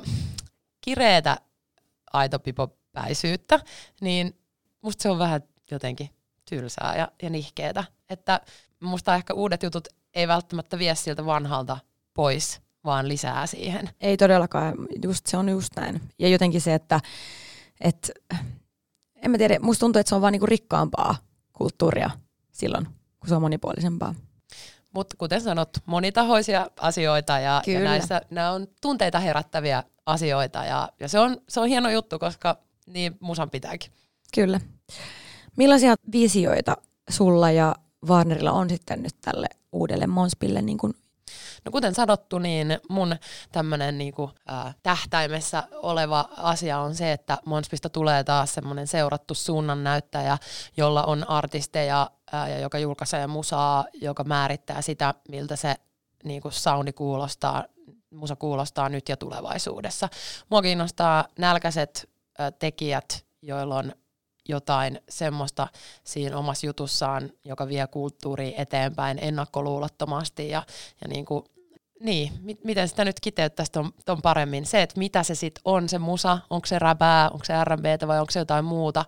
[0.81, 1.37] kireetä
[2.13, 3.59] aitopipopäisyyttä,
[4.01, 4.39] niin
[4.81, 5.41] musta se on vähän
[5.71, 6.09] jotenkin
[6.49, 7.83] tylsää ja, ja nihkeetä.
[8.09, 8.41] Että
[8.79, 11.77] musta ehkä uudet jutut ei välttämättä vie siltä vanhalta
[12.13, 13.89] pois, vaan lisää siihen.
[14.01, 16.01] Ei todellakaan, just se on just näin.
[16.19, 16.99] Ja jotenkin se, että
[17.81, 18.11] et,
[19.21, 21.15] en mä tiedä, musta tuntuu, että se on vaan niinku rikkaampaa
[21.53, 22.09] kulttuuria
[22.51, 22.85] silloin,
[23.19, 24.15] kun se on monipuolisempaa.
[24.93, 31.07] Mutta kuten sanot, monitahoisia asioita ja, ja näissä nämä on tunteita herättäviä asioita ja, ja
[31.07, 33.91] se, on, se on hieno juttu, koska niin musan pitääkin.
[34.35, 34.59] Kyllä.
[35.57, 36.77] Millaisia visioita
[37.09, 37.75] sulla ja
[38.07, 40.93] Warnerilla on sitten nyt tälle uudelle Monspille niin kuin
[41.65, 43.15] No kuten sanottu, niin mun
[43.51, 50.37] tämmöinen niinku, äh, tähtäimessä oleva asia on se, että Monspista tulee taas semmoinen seurattu suunnannäyttäjä,
[50.77, 55.75] jolla on artisteja äh, ja joka julkaisee musaa, joka määrittää sitä, miltä se
[56.23, 57.65] niinku, soundi kuulostaa,
[58.09, 60.09] musa kuulostaa nyt ja tulevaisuudessa.
[60.49, 63.93] Mua kiinnostaa nälkäiset äh, tekijät, joilla on
[64.49, 65.67] jotain semmoista
[66.03, 70.63] siinä omassa jutussaan, joka vie kulttuuria eteenpäin ennakkoluulottomasti ja,
[71.01, 71.43] ja niin kuin,
[71.99, 74.65] niin, mit, miten sitä nyt kiteyttäisi ton, ton paremmin.
[74.65, 78.19] Se, että mitä se sitten on, se musa, onko se räpää, onko se R&B vai
[78.19, 79.05] onko se jotain muuta,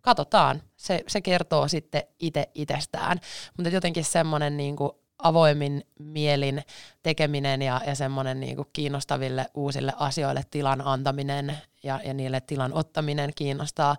[0.00, 0.62] katsotaan.
[0.76, 3.20] Se, se kertoo sitten itse itsestään.
[3.56, 4.76] Mutta jotenkin semmoinen niin
[5.24, 6.62] avoimin mielin
[7.02, 13.30] tekeminen ja, ja semmoinen niin kiinnostaville uusille asioille tilan antaminen ja, ja niille tilan ottaminen
[13.36, 13.96] kiinnostaa.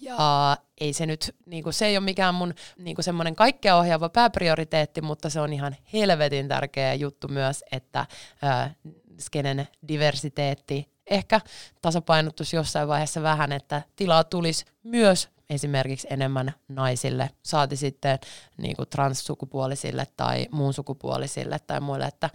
[0.00, 3.76] Ja ei se nyt, niin kuin, se ei ole mikään mun niin kuin semmoinen kaikkea
[3.76, 8.06] ohjaava pääprioriteetti, mutta se on ihan helvetin tärkeä juttu myös, että
[8.44, 8.76] äh,
[9.20, 11.40] skenen diversiteetti ehkä
[11.82, 18.18] tasapainottuisi jossain vaiheessa vähän, että tilaa tulisi myös esimerkiksi enemmän naisille, saati sitten
[18.56, 22.30] niin kuin transsukupuolisille tai muun sukupuolisille tai muille, että,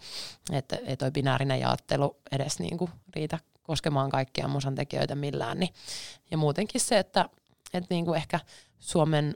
[0.52, 5.60] että ei toi binäärinen jaottelu edes niin kuin riitä koskemaan kaikkia musan tekijöitä millään.
[5.60, 5.74] Niin.
[6.32, 7.30] Ja muutenkin se, että,
[7.74, 8.40] että niin kuin ehkä
[8.80, 9.36] Suomen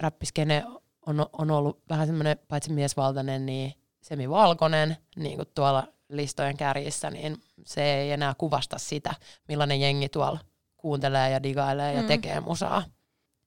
[0.00, 0.64] räppiskene
[1.06, 7.42] on, on ollut vähän semmoinen, paitsi miesvaltainen, niin semivalkoinen, niin kuin tuolla listojen kärjissä, niin
[7.66, 9.14] se ei enää kuvasta sitä,
[9.48, 10.38] millainen jengi tuolla
[10.76, 12.08] kuuntelee ja digailee ja mm.
[12.08, 12.84] tekee musaa.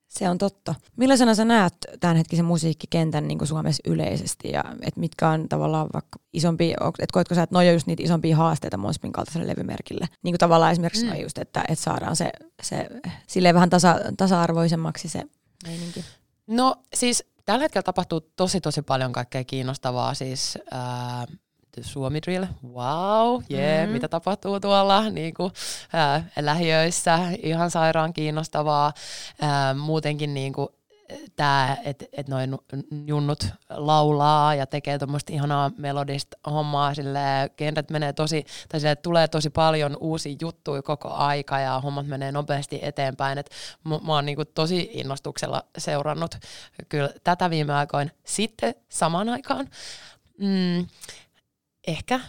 [0.07, 0.75] Se on totta.
[0.95, 6.19] Millaisena sä näet tämänhetkisen musiikkikentän niin kuin Suomessa yleisesti ja et mitkä on tavallaan vaikka
[6.33, 10.05] isompi, että koetko sä, että on just niitä isompia haasteita Monspin kaltaiselle levymerkille?
[10.23, 11.21] Niin kuin tavallaan esimerkiksi mm.
[11.21, 12.89] just, että, että saadaan se, se
[13.27, 15.23] silleen vähän tasa, tasa-arvoisemmaksi se
[15.67, 16.05] meininki.
[16.47, 20.13] No siis tällä hetkellä tapahtuu tosi tosi paljon kaikkea kiinnostavaa.
[20.13, 20.57] Siis
[21.77, 23.93] ää, Suomi Drill, wow, yeah, mm-hmm.
[23.93, 25.51] mitä tapahtuu tuolla niin kuin,
[25.93, 28.93] ää, lähiöissä, ihan sairaan kiinnostavaa.
[29.41, 30.69] Ää, muutenkin niin kuin,
[31.35, 32.57] tämä, että et noin
[33.07, 37.19] junnut laulaa ja tekee tuommoista ihanaa melodista hommaa, sille
[37.55, 42.31] kentät menee tosi, tai sille tulee tosi paljon uusia juttuja koko aika ja hommat menee
[42.31, 46.35] nopeasti eteenpäin, että mä, mä oon niinku tosi innostuksella seurannut
[46.89, 48.11] kyllä tätä viime aikoina.
[48.23, 49.69] Sitten samaan aikaan,
[50.37, 50.87] mm,
[51.87, 52.19] ehkä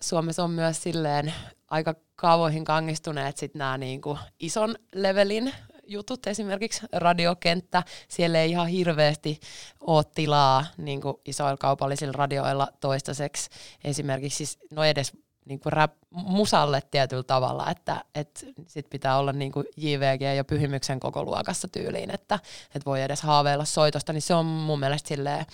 [0.00, 1.34] Suomessa on myös silleen
[1.70, 5.52] aika kaavoihin kangistuneet sit nämä niinku ison levelin
[5.86, 9.40] jutut, esimerkiksi radiokenttä, siellä ei ihan hirveästi
[9.80, 13.50] ole tilaa niin kuin isoilla kaupallisilla radioilla toistaiseksi.
[13.84, 15.12] Esimerkiksi siis, no edes
[15.44, 20.44] niin kuin rap, musalle tietyllä tavalla, että et sit pitää olla niin kuin JVG ja
[20.44, 22.38] Pyhimyksen koko luokassa tyyliin, että
[22.74, 25.46] et voi edes haaveilla soitosta, niin se on mun mielestä silleen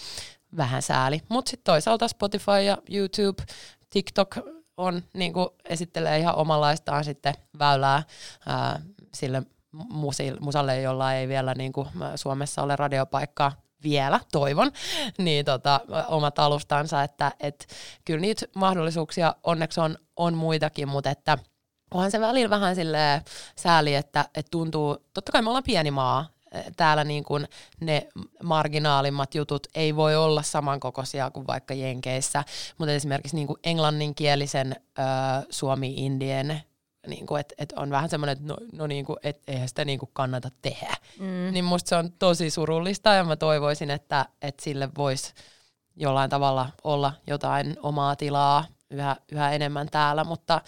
[0.56, 1.20] vähän sääli.
[1.28, 3.42] Mutta sitten toisaalta Spotify ja YouTube,
[3.90, 4.36] TikTok
[4.76, 8.02] on, niin kuin esittelee ihan omanlaistaan sitten väylää
[8.46, 8.80] ää,
[9.14, 9.42] sille
[10.40, 14.72] musalle, jolla ei vielä niin kuin Suomessa ole radiopaikkaa vielä, toivon,
[15.18, 17.66] niin tota, omat alustansa, että et,
[18.04, 21.38] kyllä niitä mahdollisuuksia onneksi on, on muitakin, mutta että
[21.94, 23.22] onhan se välillä vähän sille
[23.56, 26.28] sääli, että, että tuntuu, totta kai me ollaan pieni maa,
[26.76, 27.48] täällä niin kuin
[27.80, 28.08] ne
[28.42, 32.44] marginaalimmat jutut ei voi olla samankokoisia kuin vaikka Jenkeissä,
[32.78, 35.02] mutta esimerkiksi niin kuin englanninkielisen ö,
[35.50, 36.62] Suomi-Indien
[37.06, 39.84] niin kuin, että, että on vähän semmoinen, että no, no niin kuin, et eihän sitä
[39.84, 40.94] niin kuin kannata tehdä.
[41.18, 41.52] Mm.
[41.52, 45.32] Niin musta se on tosi surullista ja mä toivoisin, että, että sille voisi
[45.96, 50.60] jollain tavalla olla jotain omaa tilaa yhä, yhä enemmän täällä, mutta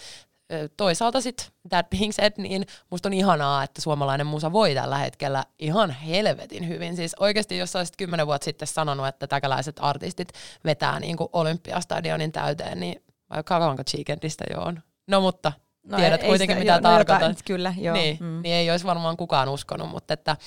[0.77, 5.43] toisaalta sitten that being said, niin musta on ihanaa, että suomalainen musa voi tällä hetkellä
[5.59, 6.95] ihan helvetin hyvin.
[6.95, 10.29] Siis oikeasti, jos olisit kymmenen vuotta sitten sanonut, että täkäläiset artistit
[10.65, 14.81] vetää niin kuin olympiastadionin täyteen, niin vaikka kauanko Cheekendistä jo on.
[15.07, 15.51] No mutta
[15.83, 17.31] no tiedät ei, kuitenkin, ei sitä, mitä jo, no tarkoitan.
[17.31, 17.95] No kyllä, joo.
[17.95, 18.41] Niin, mm.
[18.43, 20.37] niin ei olisi varmaan kukaan uskonut, mutta että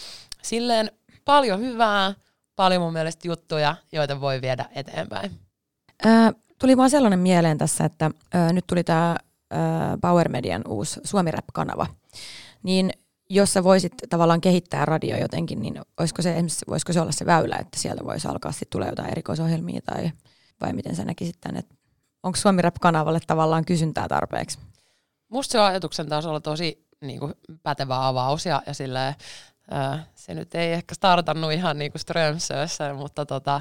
[0.42, 0.90] silleen
[1.24, 2.14] paljon hyvää,
[2.56, 5.30] paljon mun mielestä juttuja, joita voi viedä eteenpäin.
[6.06, 9.16] Äh, tuli vaan sellainen mieleen tässä, että äh, nyt tuli tämä
[10.00, 11.86] Power Median uusi Suomi Rap-kanava,
[12.62, 12.90] niin
[13.30, 17.56] jos sä voisit tavallaan kehittää radio jotenkin, niin olisiko se, voisiko se olla se väylä,
[17.56, 20.10] että sieltä voisi alkaa sitten tulla jotain erikoisohjelmia tai
[20.60, 21.74] vai miten sä näkisit tämän, että
[22.22, 24.58] onko Suomi Rap-kanavalle tavallaan kysyntää tarpeeksi?
[25.28, 29.14] Musta se ajatuksen taas olla tosi niin kuin, pätevä avaus ja, ja silleen,
[29.70, 33.60] ää, se nyt ei ehkä startannut ihan niin kuin Strömsössä, mutta tota,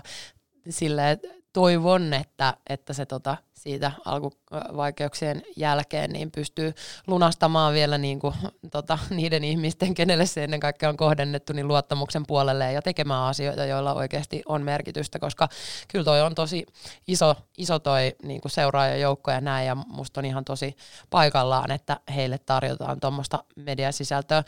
[0.69, 1.19] silleen,
[1.53, 6.73] toivon, että, että se tota, siitä alkuvaikeuksien jälkeen niin pystyy
[7.07, 8.33] lunastamaan vielä niin kuin,
[8.71, 13.65] tota, niiden ihmisten, kenelle se ennen kaikkea on kohdennettu, niin luottamuksen puolelle ja tekemään asioita,
[13.65, 15.49] joilla oikeasti on merkitystä, koska
[15.87, 16.65] kyllä toi on tosi
[17.07, 20.75] iso, iso toi niin kuin seuraajajoukko ja näin, ja musta on ihan tosi
[21.09, 24.43] paikallaan, että heille tarjotaan tuommoista mediasisältöä.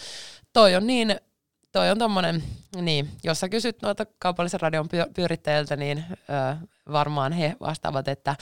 [0.54, 1.20] Toi on niin
[1.72, 2.44] toi on tommonen,
[2.82, 8.36] niin, jos sä kysyt noita kaupallisen radion pyörittäjiltä, niin ö, varmaan he vastaavat, että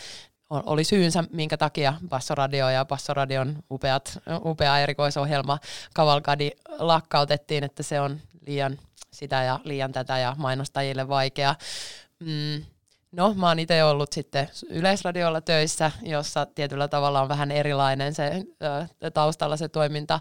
[0.49, 5.59] oli syynsä, minkä takia Bassoradio ja Bassoradion upeat, upea erikoisohjelma
[5.93, 8.77] Kavalkadi lakkautettiin, että se on liian
[9.13, 11.55] sitä ja liian tätä ja mainostajille vaikea.
[12.19, 12.65] Mm,
[13.17, 18.31] No, mä oon itse ollut sitten Yleisradiolla töissä, jossa tietyllä tavalla on vähän erilainen se
[19.13, 20.19] taustalla se toiminta,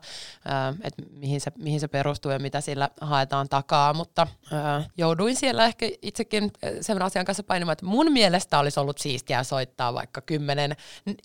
[0.85, 4.27] että mihin se, mihin se perustuu ja mitä sillä haetaan takaa, mutta
[4.97, 9.95] jouduin siellä ehkä itsekin sen asian kanssa painimaan, että mun mielestä olisi ollut siistiä soittaa
[9.95, 10.77] vaikka kymmenen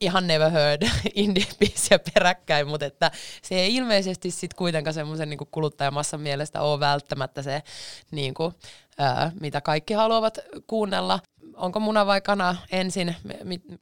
[0.02, 0.82] ihan never heard
[1.16, 1.46] indie
[2.14, 7.64] peräkkäin, mutta että se ei ilmeisesti sitten kuitenkaan semmoisen niin kuluttajamassan mielestä ole välttämättä se
[8.12, 8.56] niin kuin,
[9.40, 11.20] mitä kaikki haluavat kuunnella.
[11.56, 13.16] Onko muna vai kana ensin,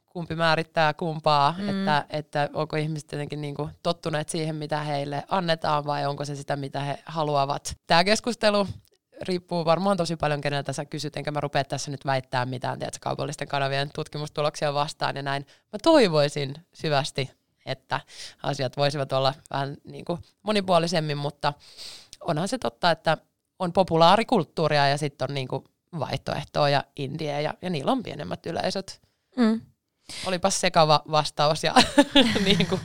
[0.06, 1.68] kumpi määrittää kumpaa, mm.
[1.68, 6.36] että, että onko ihmiset jotenkin niin kuin tottuneet siihen, mitä heille annetaan vai onko se
[6.36, 7.76] sitä, mitä he haluavat.
[7.86, 8.66] Tämä keskustelu
[9.22, 12.98] riippuu varmaan tosi paljon, keneltä sä kysyt, enkä mä rupea tässä nyt väittää mitään tiedätkö,
[13.00, 15.46] kaupallisten kanavien tutkimustuloksia vastaan ja näin.
[15.72, 17.30] Mä toivoisin syvästi,
[17.66, 18.00] että
[18.42, 21.52] asiat voisivat olla vähän niin kuin monipuolisemmin, mutta
[22.20, 23.16] onhan se totta, että
[23.60, 25.64] on populaarikulttuuria ja sitten on niinku
[25.98, 29.00] vaihtoehtoa ja indie ja, ja niillä on pienemmät yleisöt.
[29.36, 29.60] Mm.
[30.26, 31.74] Olipas sekava vastaus ja
[32.44, 32.80] niin kuin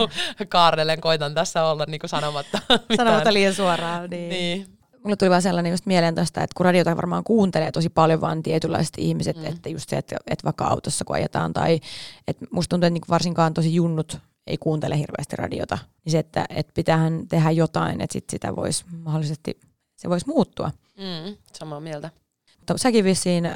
[0.49, 2.59] Kaarelen koitan tässä olla niin kuin sanomatta
[2.97, 4.09] Sanomatta liian suoraan.
[4.09, 4.29] Niin.
[4.29, 4.67] niin.
[5.03, 8.43] Mulle tuli vaan sellainen just mieleen tosta, että kun radiota varmaan kuuntelee tosi paljon vaan
[8.43, 9.45] tietynlaiset ihmiset, mm.
[9.45, 11.79] että just se, että, että vaikka autossa kun ajetaan tai
[12.27, 16.45] että musta tuntuu, että niin varsinkaan tosi junnut ei kuuntele hirveästi radiota, niin se, että,
[16.49, 19.59] että pitäähän tehdä jotain, että sit sitä voisi mahdollisesti
[19.95, 20.71] se voisi muuttua.
[20.97, 22.09] Mm, samaa mieltä.
[22.57, 23.53] Mutta säkin vissiin äh,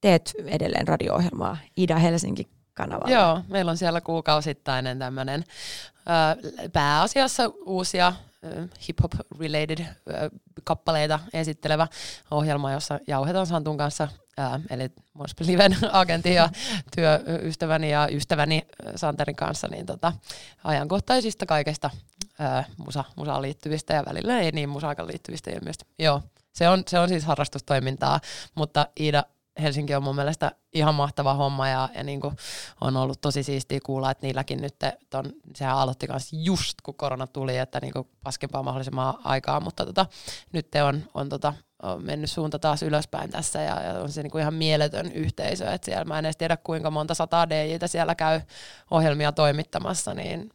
[0.00, 3.14] teet edelleen radio-ohjelmaa Ida Helsinki kanavalla.
[3.14, 5.44] Joo, meillä on siellä kuukausittainen tämmöinen
[5.96, 8.12] äh, pääasiassa uusia
[8.88, 9.84] hip-hop-related
[10.64, 11.88] kappaleita esittelevä
[12.30, 14.08] ohjelma, jossa jauhetaan Santun kanssa,
[14.70, 14.90] eli
[15.40, 16.48] Liven agentin ja
[16.96, 20.12] työystäväni ja ystäväni Santerin kanssa, niin tota,
[20.64, 21.90] ajankohtaisista kaikesta
[22.38, 25.84] ää, musa, musaan liittyvistä ja välillä ei niin musaakaan liittyvistä ilmiöistä.
[25.98, 28.20] Joo, se on, se on siis harrastustoimintaa,
[28.54, 29.24] mutta Iida
[29.60, 32.36] Helsinki on mun mielestä ihan mahtava homma ja, ja niin kuin
[32.80, 34.74] on ollut tosi siistiä kuulla, että niilläkin nyt,
[35.10, 35.24] ton,
[35.56, 40.06] sehän aloitti kanssa just kun korona tuli, että niin kuin paskempaa mahdollisimman aikaa, mutta tota,
[40.52, 44.30] nyt on, on, tota, on mennyt suunta taas ylöspäin tässä ja, ja on se niin
[44.30, 48.14] kuin ihan mieletön yhteisö, että siellä mä en edes tiedä kuinka monta sataa DJtä siellä
[48.14, 48.40] käy
[48.90, 50.50] ohjelmia toimittamassa, niin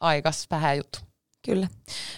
[0.00, 1.11] aikas vähän juttu.
[1.44, 1.68] Kyllä.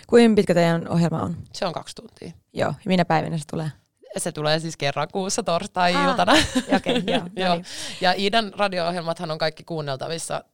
[0.06, 1.36] Kuinka pitkä teidän ohjelma on?
[1.52, 2.32] Se on kaksi tuntia.
[2.52, 3.70] Joo, ja minä päivinä se tulee?
[4.16, 6.32] Se tulee siis kerran kuussa torstai-iltana.
[6.32, 7.48] Ah, okay, joo, joo.
[7.48, 7.64] No niin.
[8.00, 10.44] Ja Iidan radio-ohjelmathan on kaikki kuunneltavissa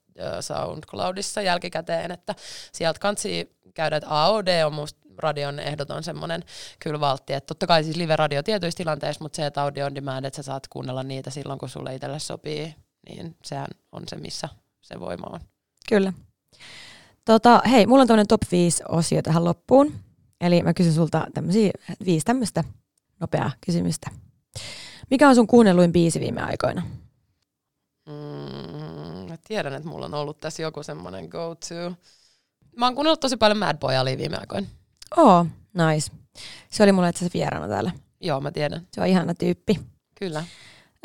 [0.40, 2.34] SoundCloudissa jälkikäteen, että
[2.72, 6.42] sieltä kansi käydä, että AOD on musta radion ehdoton semmoinen
[6.78, 10.24] kyllä valtti, että totta kai siis live-radio tietyissä tilanteissa, mutta se, että audio on demand,
[10.24, 12.74] että sä saat kuunnella niitä silloin, kun sulle itselle sopii,
[13.08, 14.48] niin sehän on se, missä
[14.80, 15.40] se voima on.
[15.88, 16.12] Kyllä.
[17.30, 19.94] Tota, hei, mulla on tämmöinen top 5 osio tähän loppuun.
[20.40, 21.70] Eli mä kysyn sulta tämmöisiä
[22.04, 22.64] viisi tämmöistä
[23.20, 24.10] nopeaa kysymystä.
[25.10, 26.82] Mikä on sun kuunnelluin biisi viime aikoina?
[28.06, 31.92] Mm, mä tiedän, että mulla on ollut tässä joku semmoinen go-to.
[32.76, 34.66] Mä oon kuunnellut tosi paljon Mad Boy Ali viime aikoina.
[35.16, 36.12] Oo, nice.
[36.70, 37.90] Se oli mulle itse asiassa vieraana täällä.
[38.20, 38.86] Joo, mä tiedän.
[38.92, 39.80] Se on ihana tyyppi.
[40.14, 40.44] Kyllä.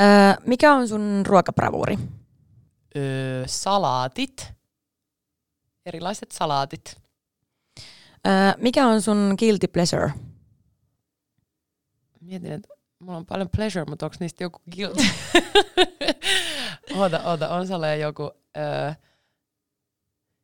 [0.02, 0.08] Öö,
[0.46, 2.00] mikä on sun ruokabravuuri?
[2.96, 4.55] Öö, salaatit
[5.86, 6.98] erilaiset salaatit.
[8.28, 10.12] Öö, mikä on sun guilty pleasure?
[12.22, 12.70] Mietin, että
[13.00, 15.04] mulla on paljon pleasure, mutta onko niistä joku guilty?
[17.00, 18.32] oota, oota, on sellainen joku...
[18.58, 18.94] Öö.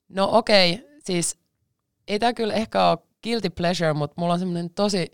[0.10, 1.40] No okei, okay, siis
[2.08, 5.12] ei tämä kyllä ehkä ole guilty pleasure, mutta mulla on semmoinen tosi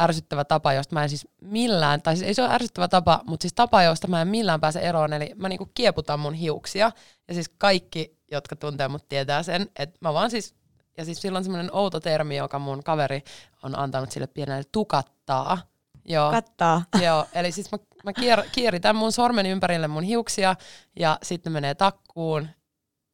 [0.00, 3.44] ärsyttävä tapa, josta mä en siis millään, tai siis ei se ole ärsyttävä tapa, mutta
[3.44, 6.92] siis tapa, josta mä en millään pääse eroon, eli mä niinku kieputan mun hiuksia,
[7.28, 10.54] ja siis kaikki jotka tuntee mut, tietää sen, että mä vaan siis,
[10.96, 13.22] ja siis sillä on semmoinen outo termi, joka mun kaveri
[13.62, 15.58] on antanut sille pienelle tukattaa.
[16.04, 16.30] Joo.
[16.30, 16.82] Kattaa.
[17.04, 20.56] Joo, eli siis mä, mä kier, kieritän mun sormen ympärille mun hiuksia
[20.98, 22.48] ja sitten menee takkuun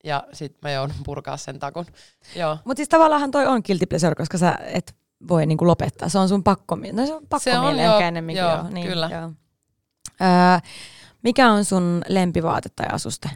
[0.04, 1.86] ja sitten mä joudun purkaa sen takun.
[2.36, 2.58] Joo.
[2.64, 4.96] Mutta siis tavallaan toi on guilty pleasure, koska sä et
[5.28, 6.08] voi niinku lopettaa.
[6.08, 8.44] Se on sun pakko, no se on pakko Se on, joo, ennemminkin.
[8.44, 9.10] joo, joo, niin, kyllä.
[9.12, 9.30] Joo.
[10.20, 10.58] Öö,
[11.22, 13.30] mikä on sun lempivaate tai asuste?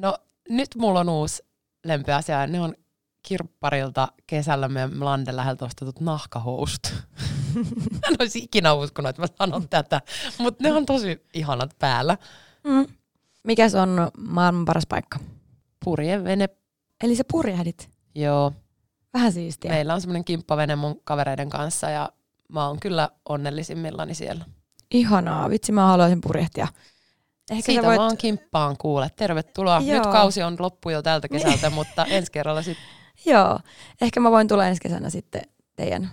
[0.00, 0.18] No
[0.48, 1.42] nyt mulla on uusi
[1.84, 2.46] lempiasia.
[2.46, 2.74] Ne on
[3.22, 6.94] kirpparilta kesällä meidän Landen läheltä ostetut nahkahousut.
[8.08, 10.00] en olisi ikinä uskonut, että mä sanon tätä,
[10.38, 12.18] mutta ne on tosi ihanat päällä.
[12.64, 12.86] Mm.
[13.44, 15.18] Mikä se on maailman paras paikka?
[15.84, 16.48] Purjevene,
[17.04, 17.90] Eli sä purjehdit.
[18.14, 18.52] joo.
[19.14, 19.70] Vähän siistiä.
[19.70, 22.12] Meillä on semmoinen kimppavene mun kavereiden kanssa ja
[22.48, 24.44] mä oon kyllä onnellisimmillani siellä.
[24.90, 25.50] Ihanaa.
[25.50, 26.68] Vitsi, mä haluaisin purjehtia.
[27.50, 27.98] Ehkä Siitä sä voit...
[27.98, 29.10] vaan kimppaan kuule.
[29.16, 29.80] Tervetuloa.
[29.84, 29.98] Joo.
[29.98, 32.84] Nyt kausi on loppu jo tältä kesältä, mutta ensi kerralla sitten
[33.24, 33.60] Joo.
[34.00, 35.42] Ehkä mä voin tulla ensi kesänä sitten
[35.76, 36.10] teidän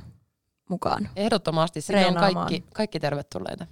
[0.69, 1.09] mukaan.
[1.15, 3.67] ehdottomasti sinne on kaikki, kaikki tervetulleita.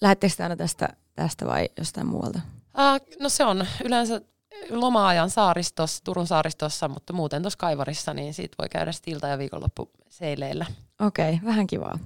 [0.00, 2.40] Lähettekö te aina tästä, tästä vai jostain muualta?
[2.78, 4.20] Äh, no se on yleensä
[4.70, 9.38] loma-ajan saaristossa, Turun saaristossa, mutta muuten tuossa Kaivarissa, niin siitä voi käydä sitten ilta- ja
[9.38, 10.66] viikonloppu seileillä.
[11.00, 11.98] Okei, okay, vähän kivaa.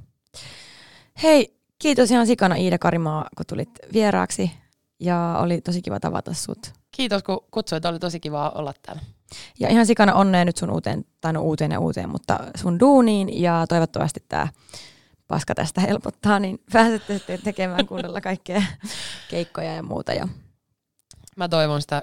[1.23, 4.51] Hei, kiitos ihan sikana Iida Karimaa, kun tulit vieraaksi.
[5.01, 6.73] Ja oli tosi kiva tavata sut.
[6.91, 9.03] Kiitos kun kutsuit, oli tosi kiva olla täällä.
[9.61, 13.43] Ja ihan sikana onnea nyt sun uuteen, tai no uuteen ja uuteen, mutta sun duuniin.
[13.43, 14.49] Ja toivottavasti tämä
[15.29, 18.63] paska tästä helpottaa, niin pääsette sitten tekemään kunnolla kaikkea
[19.31, 20.13] keikkoja ja muuta.
[20.13, 20.29] Ja
[21.37, 22.03] Mä toivon sitä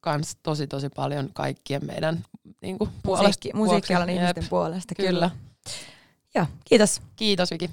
[0.00, 2.24] kans tosi tosi paljon kaikkien meidän
[2.62, 5.10] niin kuin, musiikki, musiikkialan ihmisten puolesta, Kyllä.
[5.10, 5.30] kyllä.
[6.34, 7.02] Joo, kiitos.
[7.16, 7.70] Kiitos Viki.